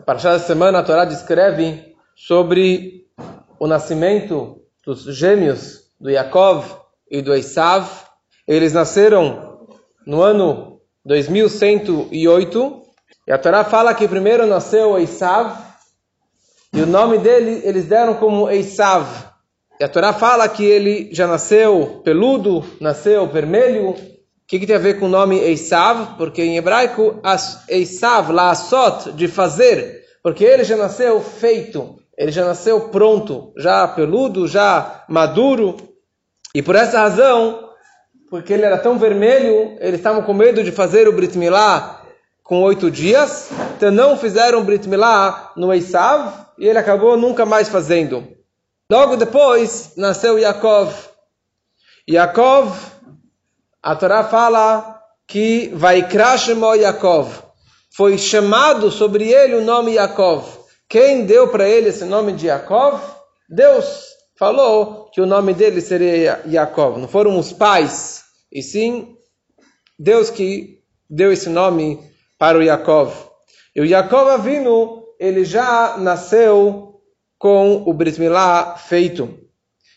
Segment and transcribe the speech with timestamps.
[0.00, 3.04] A partir da semana a Torá descreve sobre
[3.58, 6.64] o nascimento dos gêmeos do Yaakov
[7.10, 7.86] e do Esav.
[8.48, 9.68] Eles nasceram
[10.06, 12.82] no ano 2108
[13.28, 15.54] e a Torá fala que primeiro nasceu Esav
[16.72, 19.06] e o nome dele eles deram como Esav.
[19.78, 23.94] E a Torá fala que ele já nasceu peludo, nasceu vermelho.
[24.50, 26.16] O que, que tem a ver com o nome Esav?
[26.18, 27.22] Porque em hebraico,
[27.68, 30.02] Esav, laasot, de fazer.
[30.24, 35.76] Porque ele já nasceu feito, ele já nasceu pronto, já peludo, já maduro.
[36.52, 37.70] E por essa razão,
[38.28, 42.02] porque ele era tão vermelho, eles estavam com medo de fazer o Brit Milá
[42.42, 47.68] com oito dias, então não fizeram Brit Milá no Esav, e ele acabou nunca mais
[47.68, 48.26] fazendo.
[48.90, 50.92] Logo depois, nasceu Yaakov.
[52.10, 52.76] Yaakov,
[53.82, 57.42] a Torá fala que vai Krashmo Yaakov.
[57.92, 60.44] Foi chamado sobre ele o nome Yaakov.
[60.88, 63.00] Quem deu para ele esse nome de Yaakov?
[63.48, 64.06] Deus
[64.38, 66.98] falou que o nome dele seria Yaakov.
[66.98, 69.16] Não foram os pais, e sim
[69.98, 72.00] Deus que deu esse nome
[72.38, 73.12] para o Yaakov.
[73.74, 77.00] E o Yaakov Avinu, ele já nasceu
[77.38, 79.38] com o Brit Milá feito.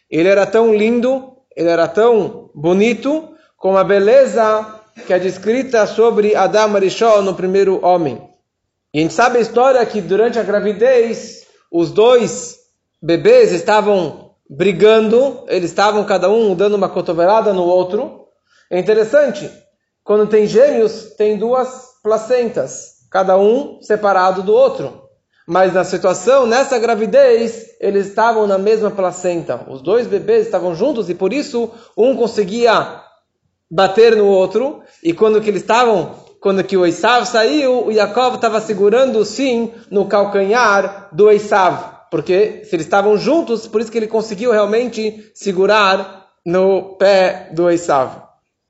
[0.09, 3.32] Ele era tão lindo, ele era tão bonito,
[3.63, 8.21] com a beleza que é descrita sobre Adam Arishon no primeiro homem.
[8.93, 12.57] E a gente sabe a história que durante a gravidez, os dois
[13.01, 18.25] bebês estavam brigando, eles estavam cada um dando uma cotovelada no outro.
[18.69, 19.49] É interessante,
[20.03, 25.03] quando tem gêmeos, tem duas placentas, cada um separado do outro.
[25.47, 29.65] Mas na situação, nessa gravidez, eles estavam na mesma placenta.
[29.69, 33.01] Os dois bebês estavam juntos e por isso um conseguia
[33.69, 34.81] bater no outro.
[35.03, 39.71] E quando que eles estavam, quando que o Esav saiu, o Yaakov estava segurando sim
[39.89, 41.93] no calcanhar do Esav.
[42.11, 47.69] Porque se eles estavam juntos, por isso que ele conseguiu realmente segurar no pé do
[47.69, 48.21] Esav.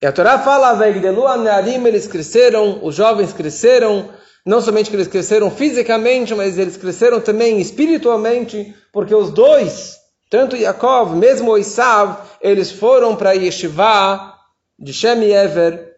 [0.02, 0.78] E a Torá fala,
[1.88, 4.10] eles cresceram, os jovens cresceram,
[4.46, 9.96] não somente que eles cresceram fisicamente, mas eles cresceram também espiritualmente, porque os dois,
[10.30, 14.33] tanto Yaakov, mesmo o Isav, eles foram para Yeshiva
[14.78, 15.94] de Shem e Ever,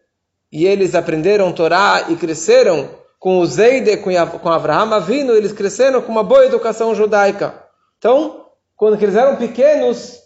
[0.52, 6.12] e eles aprenderam Torá e cresceram com o Zeide, com Avraham Avino, eles cresceram com
[6.12, 7.56] uma boa educação judaica.
[7.97, 10.19] Então, quando eles eram pequenos,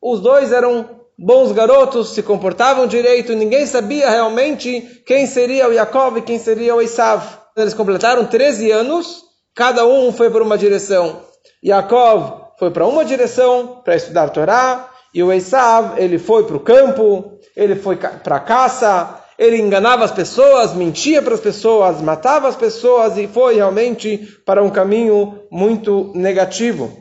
[0.00, 0.88] os dois eram
[1.18, 6.74] bons garotos, se comportavam direito, ninguém sabia realmente quem seria o Yaakov e quem seria
[6.74, 7.24] o Esav.
[7.56, 11.22] Eles completaram 13 anos, cada um foi para uma direção.
[11.64, 16.60] Yaakov foi para uma direção, para estudar Torá, e o Esav, ele foi para o
[16.60, 22.48] campo, ele foi para a caça, ele enganava as pessoas, mentia para as pessoas, matava
[22.48, 26.96] as pessoas e foi realmente para um caminho muito negativo.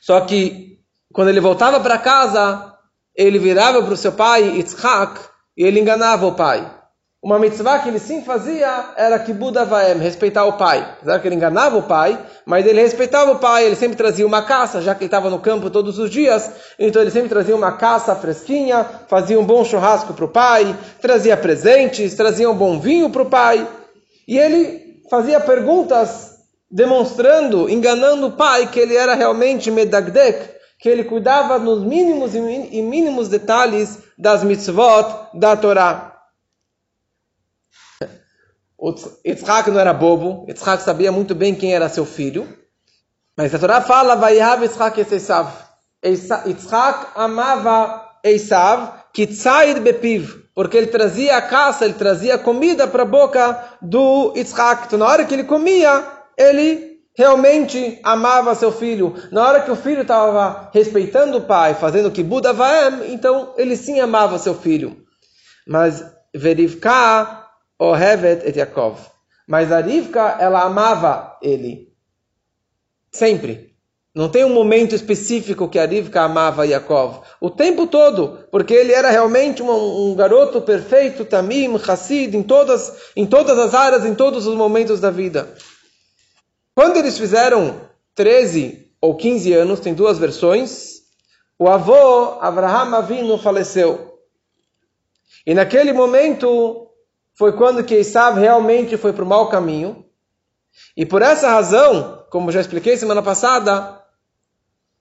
[0.00, 0.78] Só que
[1.12, 2.74] quando ele voltava para casa,
[3.14, 5.20] ele virava para o seu pai, Yitzhak,
[5.56, 6.79] e ele enganava o pai.
[7.22, 10.80] Uma mitzvah que ele sim fazia era que Buda Vaem, respeitar o pai.
[10.96, 14.42] Apesar que ele enganava o pai, mas ele respeitava o pai, ele sempre trazia uma
[14.42, 17.72] caça, já que ele estava no campo todos os dias, então ele sempre trazia uma
[17.72, 23.10] caça fresquinha, fazia um bom churrasco para o pai, trazia presentes, trazia um bom vinho
[23.10, 23.68] para o pai.
[24.26, 26.38] E ele fazia perguntas
[26.70, 32.80] demonstrando, enganando o pai que ele era realmente medagdek, que ele cuidava nos mínimos e
[32.80, 35.04] mínimos detalhes das mitzvot
[35.34, 36.09] da Torá.
[39.26, 42.48] Yitzhak não era bobo, Yitzhak sabia muito bem quem era seu filho,
[43.36, 45.52] mas a Torá fala, Vayav Yitzhak Esav.
[46.02, 53.06] Yitzhak amava Esav, Kitzaid Bepiv, porque ele trazia a caça, ele trazia comida para a
[53.06, 54.86] boca do Yitzhak.
[54.86, 56.04] Então na hora que ele comia,
[56.36, 62.10] ele realmente amava seu filho, na hora que o filho estava respeitando o pai, fazendo
[62.10, 62.54] que Buda
[63.08, 64.96] então ele sim amava seu filho.
[65.66, 66.02] Mas
[66.34, 67.39] Verivka
[67.80, 68.98] ohevet et Yaakov.
[69.48, 71.88] Mas a Rivka, ela amava ele.
[73.10, 73.70] Sempre.
[74.14, 77.22] Não tem um momento específico que a Rivka amava Yaakov.
[77.40, 82.92] O tempo todo, porque ele era realmente um, um garoto perfeito, tamim, hassid, em todas,
[83.16, 85.52] em todas as áreas, em todos os momentos da vida.
[86.74, 87.80] Quando eles fizeram
[88.14, 91.00] 13 ou 15 anos, tem duas versões,
[91.58, 94.18] o avô Abraham Avinu faleceu.
[95.46, 96.89] E naquele momento
[97.34, 98.00] foi quando que
[98.34, 100.04] realmente foi para o mau caminho.
[100.96, 104.00] E por essa razão, como já expliquei semana passada,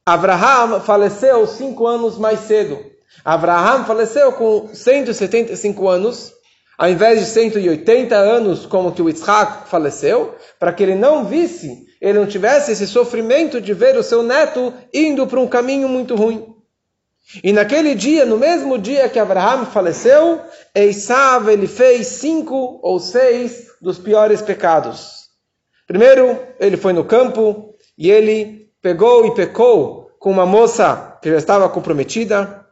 [0.05, 2.79] Abraham faleceu cinco anos mais cedo.
[3.23, 6.33] Abraham faleceu com 175 anos.
[6.77, 11.85] ao invés de 180 anos, como que o Isaac faleceu, para que ele não visse,
[11.99, 16.15] ele não tivesse esse sofrimento de ver o seu neto indo para um caminho muito
[16.15, 16.55] ruim.
[17.43, 20.41] E naquele dia, no mesmo dia que Abraham faleceu,
[20.73, 25.29] Esav ele fez cinco ou seis dos piores pecados.
[25.85, 31.37] Primeiro, ele foi no campo e ele pegou e pecou com uma moça que já
[31.37, 32.65] estava comprometida.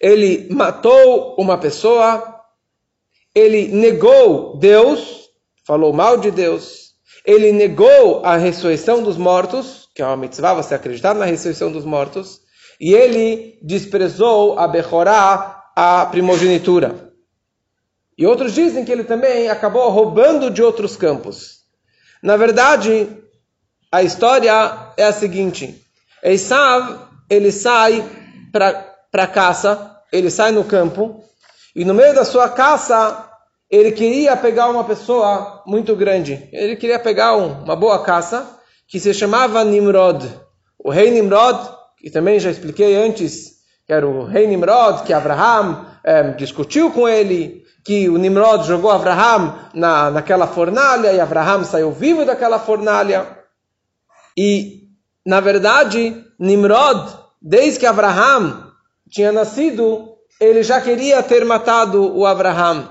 [0.00, 2.38] Ele matou uma pessoa
[3.38, 5.28] ele negou Deus,
[5.64, 6.94] falou mal de Deus,
[7.24, 11.84] ele negou a ressurreição dos mortos, que é uma mitzvah, você acreditar na ressurreição dos
[11.84, 12.40] mortos,
[12.80, 17.12] e ele desprezou a Bechorá, a primogenitura.
[18.16, 21.58] E outros dizem que ele também acabou roubando de outros campos.
[22.22, 23.08] Na verdade,
[23.92, 25.84] a história é a seguinte:
[26.22, 26.98] Esav,
[27.30, 28.04] ele sai
[28.52, 31.22] para caça, ele sai no campo,
[31.76, 33.28] e no meio da sua caça,
[33.70, 36.48] ele queria pegar uma pessoa muito grande.
[36.52, 38.58] Ele queria pegar um, uma boa caça,
[38.88, 40.26] que se chamava Nimrod.
[40.78, 45.86] O rei Nimrod, que também já expliquei antes, que era o rei Nimrod, que Abraham
[46.04, 51.90] é, discutiu com ele, que o Nimrod jogou Abraham na, naquela fornalha e Abraham saiu
[51.90, 53.26] vivo daquela fornalha.
[54.36, 54.88] E,
[55.26, 57.10] na verdade, Nimrod,
[57.40, 58.72] desde que Abraham
[59.10, 62.88] tinha nascido, ele já queria ter matado o Abraham.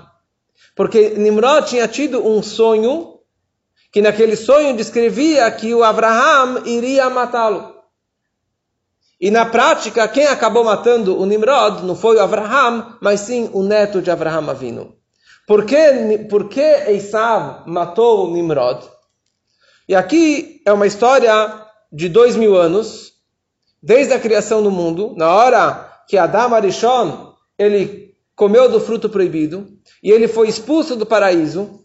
[0.76, 3.20] Porque Nimrod tinha tido um sonho,
[3.92, 7.77] que naquele sonho descrevia que o Abraham iria matá-lo.
[9.20, 13.64] E na prática, quem acabou matando o Nimrod não foi o Abraham, mas sim o
[13.64, 14.96] neto de Abraham Avinu.
[15.48, 18.86] Por que, por que Esav matou o Nimrod?
[19.90, 23.14] E aqui é uma história de dois mil anos,
[23.82, 29.68] desde a criação do mundo, na hora que Adam Arishon ele comeu do fruto proibido
[30.04, 31.82] e ele foi expulso do paraíso.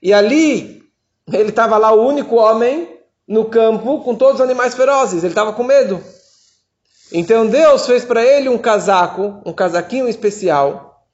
[0.00, 0.82] E ali
[1.30, 2.88] ele estava lá o único homem
[3.28, 5.22] no campo com todos os animais ferozes.
[5.22, 6.02] Ele estava com medo.
[7.12, 11.06] Então Deus fez para ele um casaco, um casaquinho especial,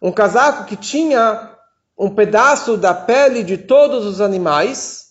[0.00, 1.50] um casaco que tinha
[1.98, 5.10] um pedaço da pele de todos os animais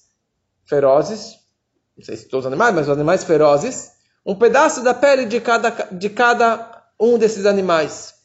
[0.65, 1.35] ferozes,
[1.95, 3.91] não sei se todos os animais, mas os animais ferozes,
[4.25, 8.15] um pedaço da pele de cada, de cada um desses animais.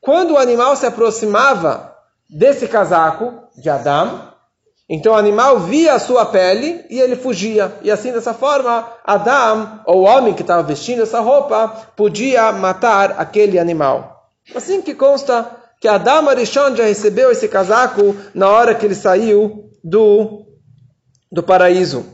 [0.00, 1.96] Quando o animal se aproximava
[2.28, 4.31] desse casaco de Adão,
[4.94, 7.72] então o animal via a sua pele e ele fugia.
[7.80, 11.66] E assim, dessa forma, Adão, ou o homem que estava vestindo essa roupa,
[11.96, 14.28] podia matar aquele animal.
[14.54, 15.50] Assim que consta
[15.80, 20.44] que Adão Arishon já recebeu esse casaco na hora que ele saiu do,
[21.32, 22.04] do paraíso.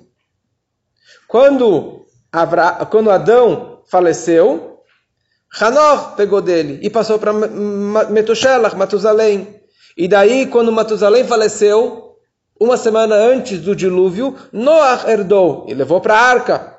[1.27, 4.79] Quando, Avra, quando Adão faleceu,
[5.61, 9.61] Hanor pegou dele e passou para Metushelach, Matusalém.
[9.97, 12.08] E daí, quando Matusalém faleceu,
[12.61, 16.75] uma semana antes do dilúvio, Noah herdou e levou para a arca.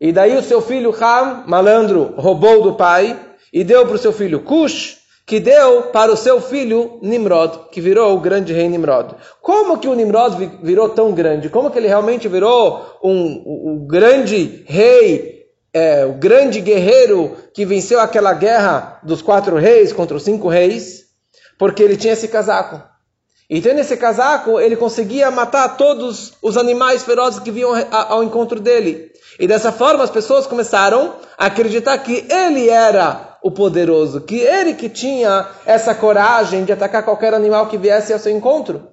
[0.00, 3.18] E daí o seu filho Ham, malandro, roubou do pai
[3.52, 7.80] e deu para o seu filho Cush, que deu para o seu filho Nimrod, que
[7.80, 9.14] virou o grande rei Nimrod.
[9.40, 11.48] Como que o Nimrod virou tão grande?
[11.48, 15.40] Como que ele realmente virou um, um, grande rei
[15.72, 21.04] é, o grande guerreiro que venceu aquela guerra dos quatro reis contra os cinco reis,
[21.56, 22.82] porque ele tinha esse casaco.
[23.50, 28.60] E tendo esse casaco, ele conseguia matar todos os animais ferozes que vinham ao encontro
[28.60, 29.10] dele.
[29.40, 34.74] E dessa forma as pessoas começaram a acreditar que ele era o poderoso, que ele
[34.74, 38.86] que tinha essa coragem de atacar qualquer animal que viesse ao seu encontro.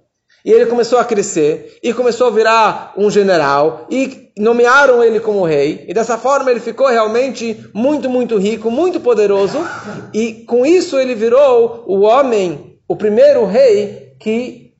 [0.43, 5.45] E ele começou a crescer e começou a virar um general e nomearam ele como
[5.45, 5.85] rei.
[5.87, 9.59] E dessa forma ele ficou realmente muito, muito rico, muito poderoso.
[10.13, 14.73] E com isso ele virou o homem, o primeiro rei que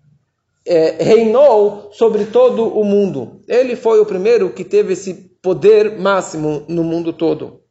[0.66, 3.42] é, reinou sobre todo o mundo.
[3.48, 7.62] Ele foi o primeiro que teve esse poder máximo no mundo todo.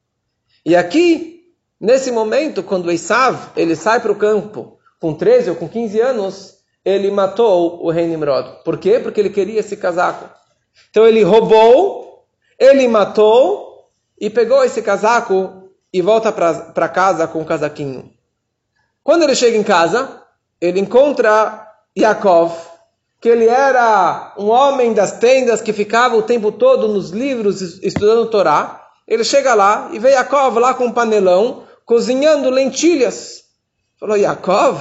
[0.65, 1.45] E aqui,
[1.81, 6.55] nesse momento, quando Esav ele sai para o campo com 13 ou com 15 anos,
[6.85, 8.63] ele matou o rei Nimrod.
[8.65, 8.99] Por quê?
[8.99, 10.31] Porque ele queria esse casaco.
[10.91, 12.25] Então ele roubou,
[12.59, 13.85] ele matou
[14.19, 18.11] e pegou esse casaco e volta para casa com o casaquinho.
[19.03, 20.23] Quando ele chega em casa,
[20.61, 22.53] ele encontra Yaakov,
[23.21, 28.31] que ele era um homem das tendas que ficava o tempo todo nos livros estudando
[28.31, 28.89] Torá.
[29.07, 33.45] Ele chega lá e vê Yaakov lá com um panelão, cozinhando lentilhas.
[33.99, 34.81] Falou, Yaakov,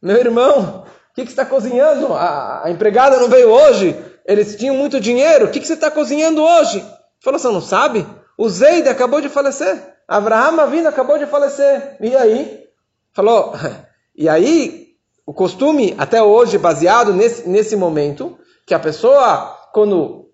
[0.00, 2.12] meu irmão, o que, que você está cozinhando?
[2.12, 3.96] A, a, empregada não veio hoje?
[4.26, 5.46] Eles tinham muito dinheiro.
[5.46, 6.84] O que, que você está cozinhando hoje?
[7.20, 8.06] Falou, você não sabe?
[8.36, 9.94] O Zeide acabou de falecer.
[10.08, 11.96] Abraham Avino acabou de falecer.
[12.00, 12.64] E aí?
[13.12, 13.54] Falou,
[14.16, 14.81] e aí
[15.24, 18.36] o costume, até hoje, baseado nesse, nesse momento,
[18.66, 20.30] que a pessoa, quando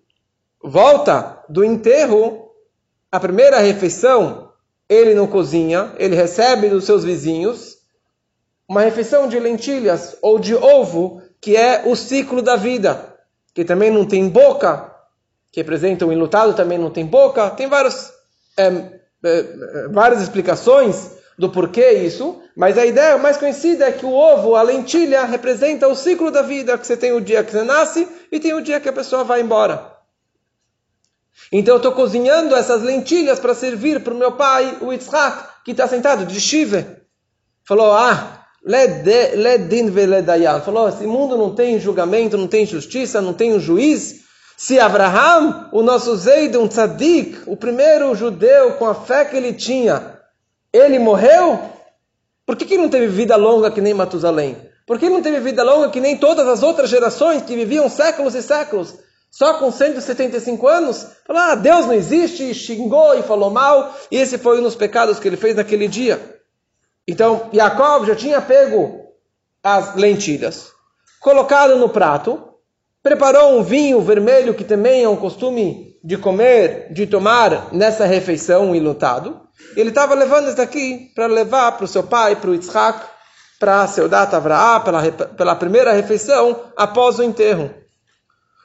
[0.63, 2.49] volta do enterro,
[3.11, 4.51] a primeira refeição,
[4.87, 7.77] ele não cozinha, ele recebe dos seus vizinhos
[8.67, 13.15] uma refeição de lentilhas ou de ovo, que é o ciclo da vida,
[13.53, 14.93] que também não tem boca,
[15.51, 18.11] que representa o enlutado também não tem boca, tem vários,
[18.57, 18.67] é,
[19.23, 24.55] é, várias explicações do porquê isso, mas a ideia mais conhecida é que o ovo,
[24.55, 28.05] a lentilha, representa o ciclo da vida, que você tem o dia que você nasce
[28.29, 29.89] e tem o dia que a pessoa vai embora.
[31.49, 35.71] Então eu estou cozinhando essas lentilhas para servir para o meu pai, o Yitzhak, que
[35.71, 36.85] está sentado de Shive.
[37.63, 40.59] Falou, ah, ledin veledayan.
[40.59, 44.25] Falou, esse mundo não tem julgamento, não tem justiça, não tem um juiz.
[44.57, 49.53] Se Abraham, o nosso Zeid, um tzadik, o primeiro judeu com a fé que ele
[49.53, 50.18] tinha,
[50.73, 51.59] ele morreu?
[52.45, 54.57] Por que, que não teve vida longa que nem Matusalém?
[54.85, 58.33] Por que não teve vida longa que nem todas as outras gerações que viviam séculos
[58.33, 58.95] e séculos?
[59.29, 61.05] Só com 175 anos?
[61.25, 65.19] Falou, ah, Deus não existe, xingou e falou mal, e esse foi um dos pecados
[65.19, 66.39] que ele fez naquele dia.
[67.07, 69.13] Então, Jacob já tinha pego
[69.63, 70.71] as lentilhas,
[71.19, 72.55] colocado no prato,
[73.03, 78.73] preparou um vinho vermelho, que também é um costume de comer, de tomar nessa refeição
[78.73, 79.41] enlutado,
[79.75, 82.99] ele estava levando isso daqui para levar para o seu pai, para o Yitzhak,
[83.59, 87.69] para Seudat Avraham, pela, pela primeira refeição após o enterro.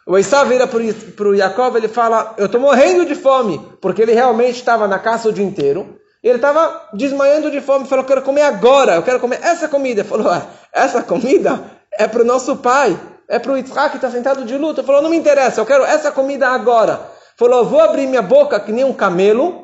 [0.06, 4.12] O Esaú vira para o Jacob ele fala, eu estou morrendo de fome, porque ele
[4.12, 5.98] realmente estava na caça o dia inteiro.
[6.22, 10.02] Ele estava desmaiando de fome, falou, eu quero comer agora, eu quero comer essa comida.
[10.02, 10.30] Ele falou,
[10.72, 11.62] essa comida
[11.98, 12.98] é para o nosso pai,
[13.28, 14.80] é para o Yitzhak que está sentado de luta.
[14.80, 16.92] Ele falou, não me interessa, eu quero essa comida agora.
[16.92, 19.63] Ele falou, vou abrir minha boca que nem um camelo,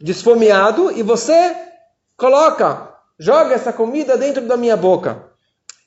[0.00, 1.56] desfomeado, e você
[2.16, 5.24] coloca, joga essa comida dentro da minha boca.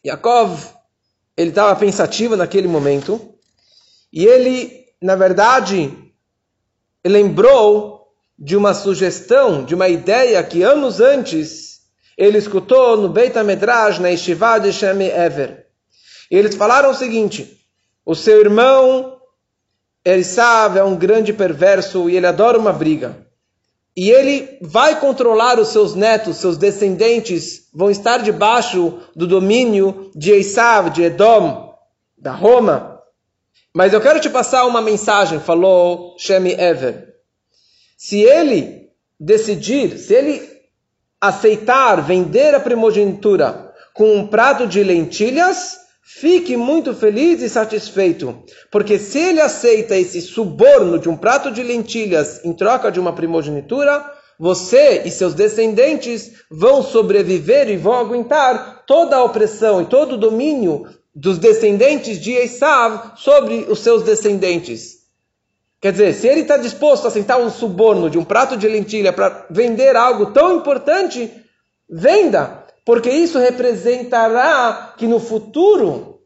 [0.05, 0.81] Yaakov
[1.37, 3.33] ele estava pensativo naquele momento
[4.11, 5.91] e ele, na verdade,
[7.05, 11.81] lembrou de uma sugestão, de uma ideia que anos antes
[12.17, 15.67] ele escutou no Beit HaMedrash, na Yeshiva de Ever.
[16.29, 17.59] E eles falaram o seguinte,
[18.05, 19.17] o seu irmão
[20.03, 23.27] Erissav é um grande perverso e ele adora uma briga.
[23.95, 30.31] E ele vai controlar os seus netos, seus descendentes vão estar debaixo do domínio de
[30.31, 31.75] Esav, de Edom,
[32.17, 33.01] da Roma.
[33.73, 37.15] Mas eu quero te passar uma mensagem, falou Shemi Ever.
[37.97, 40.41] Se ele decidir, se ele
[41.19, 45.77] aceitar vender a primogenitura com um prato de lentilhas,
[46.13, 51.63] Fique muito feliz e satisfeito, porque se ele aceita esse suborno de um prato de
[51.63, 54.03] lentilhas em troca de uma primogenitura,
[54.37, 60.17] você e seus descendentes vão sobreviver e vão aguentar toda a opressão e todo o
[60.17, 65.01] domínio dos descendentes de Esav sobre os seus descendentes.
[65.79, 69.13] Quer dizer, se ele está disposto a aceitar um suborno de um prato de lentilha
[69.13, 71.31] para vender algo tão importante,
[71.89, 76.19] venda porque isso representará que no futuro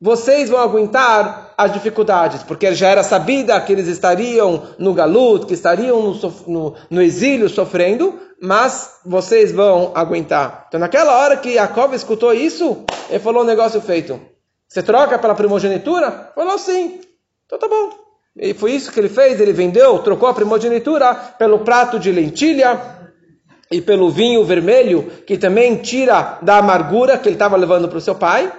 [0.00, 5.54] vocês vão aguentar as dificuldades, porque já era sabida que eles estariam no galut, que
[5.54, 10.66] estariam no, no, no, exílio sofrendo, mas vocês vão aguentar.
[10.68, 14.20] Então, naquela hora que Jacob escutou isso, ele falou: negócio feito.
[14.68, 16.32] Você troca pela primogenitura?
[16.34, 17.00] Falou sim.
[17.46, 17.90] Então tá bom.
[18.36, 19.40] E foi isso que ele fez.
[19.40, 23.03] Ele vendeu, trocou a primogenitura pelo prato de lentilha
[23.74, 28.00] e pelo vinho vermelho, que também tira da amargura que ele estava levando para o
[28.00, 28.52] seu pai.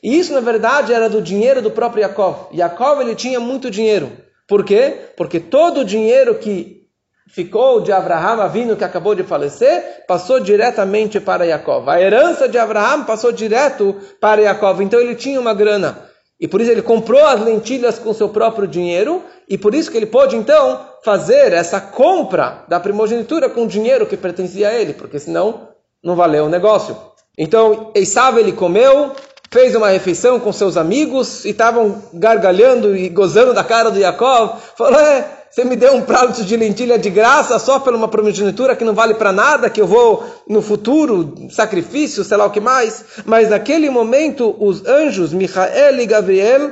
[0.00, 2.46] E isso, na verdade, era do dinheiro do próprio Jacob.
[2.52, 4.12] Jacob ele tinha muito dinheiro.
[4.46, 4.94] Por quê?
[5.16, 6.86] Porque todo o dinheiro que
[7.28, 11.88] ficou de Abraham, vindo que acabou de falecer, passou diretamente para Jacob.
[11.88, 14.80] A herança de Abraham passou direto para Jacob.
[14.82, 16.09] Então ele tinha uma grana.
[16.40, 19.96] E por isso ele comprou as lentilhas com seu próprio dinheiro, e por isso que
[19.96, 25.18] ele pôde então fazer essa compra da primogenitura com dinheiro que pertencia a ele, porque
[25.18, 25.68] senão
[26.02, 26.96] não valeu o negócio.
[27.36, 29.12] Então, Esav ele comeu,
[29.50, 34.58] fez uma refeição com seus amigos e estavam gargalhando e gozando da cara do Jacob.
[34.76, 38.76] Falou: é, você me deu um prato de lentilha de graça só pela uma primogenitura
[38.76, 42.60] que não vale para nada, que eu vou no futuro, sacrifício, sei lá o que
[42.60, 43.04] mais.
[43.24, 46.70] Mas naquele momento, os anjos, Michael e Gabriel,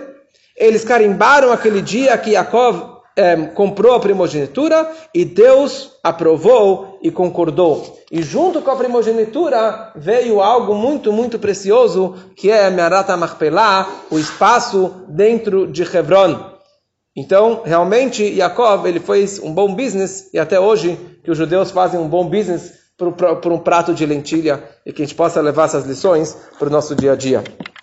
[0.56, 7.98] eles carimbaram aquele dia que Jacob é, comprou a primogenitura e Deus aprovou e concordou.
[8.12, 13.88] E junto com a primogenitura veio algo muito, muito precioso, que é a Me'arat Machpelah,
[14.08, 16.57] o espaço dentro de Hebron.
[17.18, 21.98] Então, realmente, Yaakov, ele fez um bom business, e até hoje, que os judeus fazem
[21.98, 25.64] um bom business por, por um prato de lentilha e que a gente possa levar
[25.64, 27.42] essas lições para o nosso dia a dia.